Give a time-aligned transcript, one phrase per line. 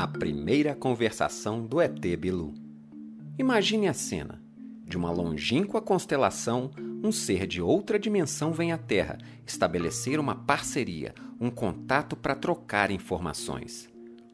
[0.00, 2.54] A primeira conversação do ET Bilu.
[3.36, 4.40] Imagine a cena.
[4.86, 6.70] De uma longínqua constelação,
[7.02, 12.92] um ser de outra dimensão vem à Terra estabelecer uma parceria, um contato para trocar
[12.92, 13.88] informações.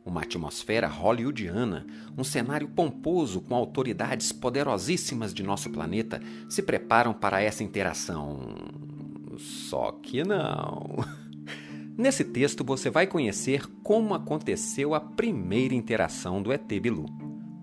[0.05, 7.41] Uma atmosfera hollywoodiana, um cenário pomposo com autoridades poderosíssimas de nosso planeta se preparam para
[7.41, 8.94] essa interação.
[9.39, 10.96] Só que não.
[11.96, 17.07] Nesse texto você vai conhecer como aconteceu a primeira interação do ET Bilu.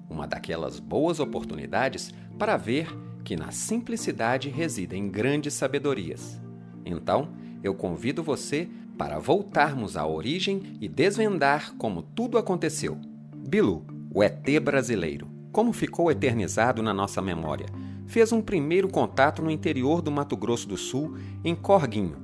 [0.09, 2.87] Uma daquelas boas oportunidades para ver
[3.23, 6.41] que na simplicidade residem grandes sabedorias.
[6.85, 7.29] Então,
[7.63, 12.97] eu convido você para voltarmos à origem e desvendar como tudo aconteceu.
[13.35, 17.65] Bilu, o ET brasileiro, como ficou eternizado na nossa memória,
[18.11, 22.17] fez um primeiro contato no interior do Mato Grosso do Sul, em Corguinho.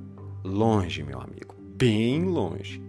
[0.44, 2.82] Longe, meu amigo bem longe.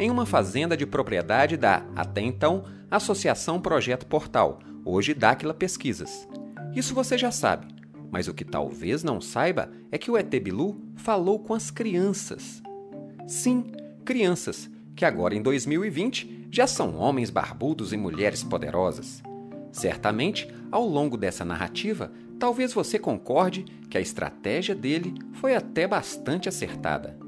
[0.00, 6.28] Em uma fazenda de propriedade da, até então, Associação Projeto Portal, hoje Dáquila Pesquisas.
[6.74, 7.68] Isso você já sabe,
[8.10, 12.60] mas o que talvez não saiba é que o ET Bilu falou com as crianças.
[13.28, 13.66] Sim,
[14.04, 19.22] crianças, que agora em 2020 já são homens barbudos e mulheres poderosas.
[19.70, 26.48] Certamente, ao longo dessa narrativa, talvez você concorde que a estratégia dele foi até bastante
[26.48, 27.18] acertada.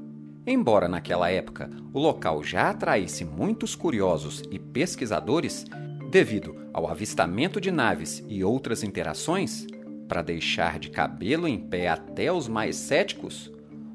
[0.45, 5.65] Embora naquela época o local já atraísse muitos curiosos e pesquisadores,
[6.09, 9.67] devido ao avistamento de naves e outras interações,
[10.07, 13.51] para deixar de cabelo em pé até os mais céticos,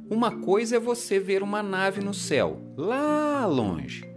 [0.09, 4.09] uma coisa é você ver uma nave no céu, lá longe.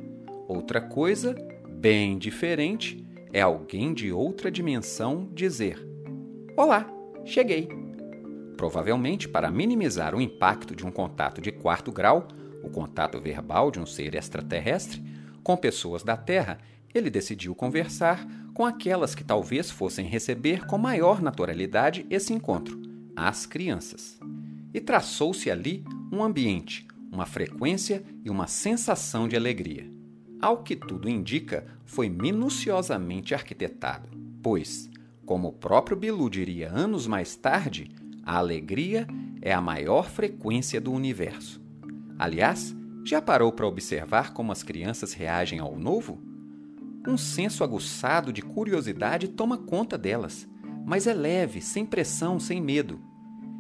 [0.48, 1.36] Outra coisa,
[1.68, 3.04] bem diferente,
[3.34, 5.84] é alguém de outra dimensão dizer:
[6.58, 6.92] Olá,
[7.24, 7.70] cheguei.
[8.58, 12.28] Provavelmente, para minimizar o impacto de um contato de quarto grau,
[12.64, 15.04] o contato verbal de um ser extraterrestre,
[15.44, 16.58] com pessoas da Terra,
[16.96, 22.82] ele decidiu conversar com aquelas que talvez fossem receber com maior naturalidade esse encontro,
[23.16, 24.20] as crianças.
[24.74, 29.88] E traçou-se ali um ambiente, uma frequência e uma sensação de alegria.
[30.42, 34.10] Ao que tudo indica, foi minuciosamente arquitetado,
[34.42, 34.90] pois,
[35.28, 37.92] como o próprio Bilu diria anos mais tarde,
[38.24, 39.06] a alegria
[39.42, 41.62] é a maior frequência do universo.
[42.18, 42.74] Aliás,
[43.04, 46.18] já parou para observar como as crianças reagem ao novo?
[47.06, 50.48] Um senso aguçado de curiosidade toma conta delas,
[50.86, 52.98] mas é leve, sem pressão, sem medo.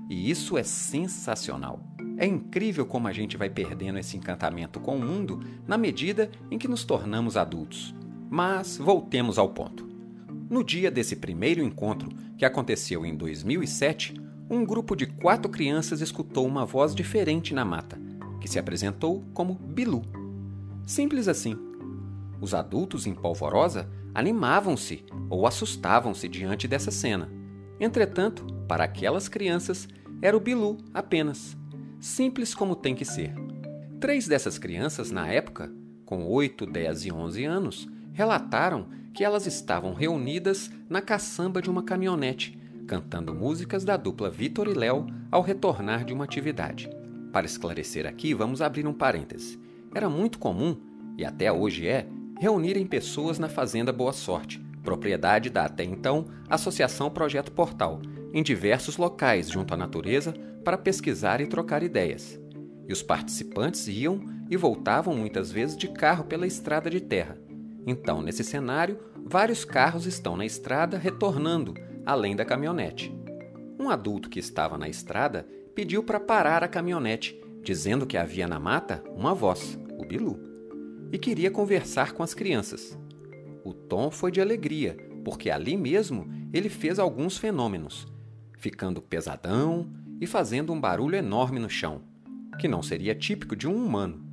[0.09, 1.81] E isso é sensacional.
[2.17, 6.57] É incrível como a gente vai perdendo esse encantamento com o mundo na medida em
[6.57, 7.94] que nos tornamos adultos.
[8.29, 9.97] Mas voltemos ao ponto.
[10.50, 14.13] No dia desse primeiro encontro, que aconteceu em 2007,
[14.50, 18.00] um grupo de quatro crianças escutou uma voz diferente na mata,
[18.40, 20.03] que se apresentou como Bilu.
[20.85, 21.58] Simples assim.
[22.40, 27.29] Os adultos em polvorosa animavam-se ou assustavam-se diante dessa cena.
[27.78, 29.85] Entretanto, para aquelas crianças,
[30.22, 31.58] era o Bilu apenas.
[32.00, 33.35] Simples como tem que ser.
[34.00, 35.69] Três dessas crianças, na época,
[36.06, 41.83] com 8, 10 e 11 anos, relataram que elas estavam reunidas na caçamba de uma
[41.83, 42.57] caminhonete
[42.88, 46.89] cantando músicas da dupla Vitor e Léo ao retornar de uma atividade.
[47.33, 49.59] Para esclarecer aqui, vamos abrir um parêntese.
[49.94, 50.78] Era muito comum,
[51.17, 52.07] e até hoje é,
[52.39, 57.99] reunirem pessoas na Fazenda Boa Sorte, propriedade da até então Associação Projeto Portal,
[58.34, 62.39] em diversos locais junto à natureza para pesquisar e trocar ideias.
[62.88, 67.47] E os participantes iam e voltavam muitas vezes de carro pela estrada de terra.
[67.88, 71.74] Então, nesse cenário, vários carros estão na estrada retornando
[72.08, 73.14] além da caminhonete.
[73.78, 78.58] Um adulto que estava na estrada pediu para parar a caminhonete, dizendo que havia na
[78.58, 80.40] mata uma voz, o Bilu,
[81.12, 82.97] e queria conversar com as crianças.
[83.64, 84.96] O tom foi de alegria,
[85.26, 88.08] porque ali mesmo ele fez alguns fenômenos,
[88.58, 92.02] ficando pesadão e fazendo um barulho enorme no chão,
[92.58, 94.26] que não seria típico de um humano.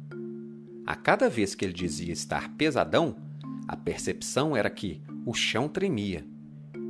[0.86, 3.16] A cada vez que ele dizia estar pesadão,
[3.66, 6.24] a percepção era que o chão tremia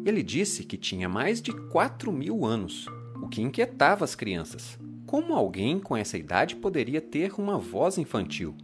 [0.05, 2.87] ele disse que tinha mais de 4 mil anos,
[3.23, 4.79] o que inquietava as crianças.
[5.07, 8.55] Como alguém com essa idade poderia ter uma voz infantil?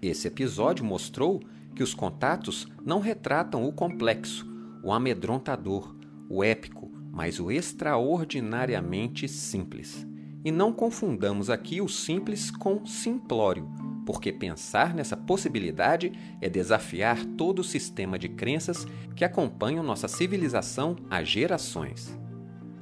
[0.00, 1.40] Esse episódio mostrou
[1.74, 4.46] que os contatos não retratam o complexo,
[4.82, 5.94] o amedrontador,
[6.26, 10.06] o épico, mas o extraordinariamente simples.
[10.42, 13.68] E não confundamos aqui o simples com simplório,
[14.08, 20.96] porque pensar nessa possibilidade é desafiar todo o sistema de crenças que acompanham nossa civilização
[21.10, 22.18] há gerações.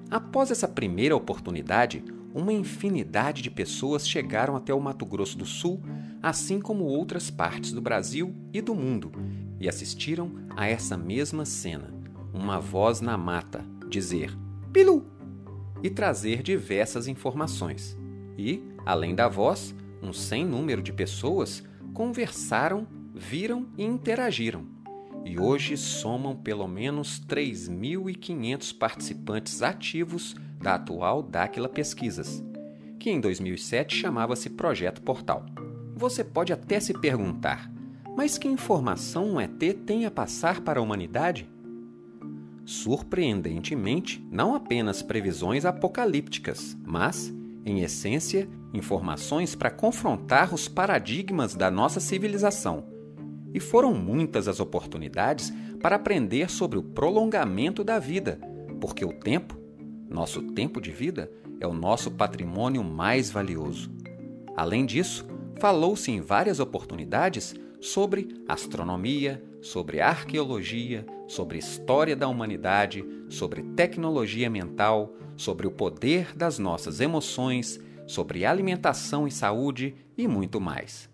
[0.08, 5.82] Após essa primeira oportunidade, uma infinidade de pessoas chegaram até o Mato Grosso do Sul,
[6.23, 9.11] assim como outras partes do Brasil e do mundo,
[9.58, 11.93] e assistiram a essa mesma cena.
[12.32, 14.31] Uma voz na mata dizer:
[14.73, 15.05] Pilu!
[15.82, 17.99] e trazer diversas informações.
[18.38, 19.75] E, além da voz,
[20.06, 21.62] um sem número de pessoas
[21.93, 24.67] conversaram, viram e interagiram.
[25.25, 32.44] E hoje somam pelo menos 3.500 participantes ativos da atual Dáquila Pesquisas,
[32.99, 35.44] que em 2007 chamava-se Projeto Portal.
[35.97, 37.70] Você pode até se perguntar,
[38.17, 41.49] mas que informação um ET tem a passar para a humanidade?
[42.64, 52.00] Surpreendentemente, não apenas previsões apocalípticas, mas, em essência, informações para confrontar os paradigmas da nossa
[52.00, 52.84] civilização.
[53.52, 58.38] E foram muitas as oportunidades para aprender sobre o prolongamento da vida,
[58.81, 59.56] porque o tempo,
[60.08, 61.31] nosso tempo de vida,
[61.61, 63.90] é o nosso patrimônio mais valioso.
[64.56, 65.26] Além disso,
[65.58, 75.14] falou-se em várias oportunidades sobre astronomia, sobre arqueologia, sobre história da humanidade, sobre tecnologia mental,
[75.37, 81.08] sobre o poder das nossas emoções, sobre alimentação e saúde e muito mais.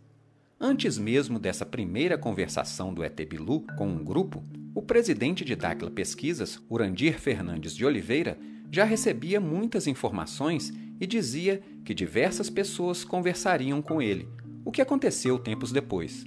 [0.61, 4.43] Antes mesmo dessa primeira conversação do ET Bilu com um grupo,
[4.75, 8.39] o presidente de Dacla Pesquisas, Urandir Fernandes de Oliveira,
[8.71, 14.29] já recebia muitas informações e dizia que diversas pessoas conversariam com ele,
[14.65, 16.25] o que aconteceu tempos depois.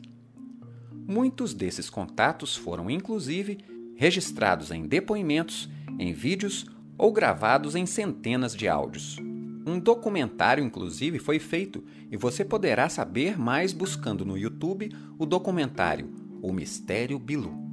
[1.08, 3.60] Muitos desses contatos foram, inclusive,
[3.96, 6.66] registrados em depoimentos, em vídeos
[6.98, 9.18] ou gravados em centenas de áudios.
[9.66, 16.14] Um documentário, inclusive, foi feito e você poderá saber mais buscando no YouTube o documentário
[16.42, 17.66] O Mistério Bilu.